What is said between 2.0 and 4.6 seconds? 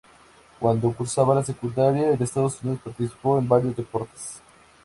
en Estados Unidos participó en varios deportes.